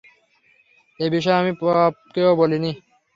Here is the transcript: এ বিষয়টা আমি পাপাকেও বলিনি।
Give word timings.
এ 0.99 1.05
বিষয়টা 1.13 1.39
আমি 1.41 1.51
পাপাকেও 1.59 2.31
বলিনি। 2.39 2.71